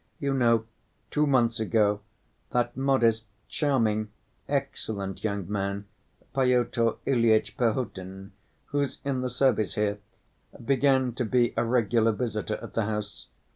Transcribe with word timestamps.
You 0.19 0.33
know, 0.33 0.65
two 1.11 1.27
months 1.27 1.59
ago, 1.59 2.01
that 2.49 2.75
modest, 2.75 3.27
charming, 3.47 4.09
excellent 4.49 5.23
young 5.23 5.47
man, 5.47 5.85
Pyotr 6.33 6.93
Ilyitch 7.05 7.55
Perhotin, 7.55 8.31
who's 8.65 8.97
in 9.05 9.21
the 9.21 9.29
service 9.29 9.75
here, 9.75 9.99
began 10.65 11.13
to 11.13 11.23
be 11.23 11.53
a 11.55 11.63
regular 11.63 12.13
visitor 12.13 12.57
at 12.63 12.73
the 12.73 12.85
house. 12.85 13.27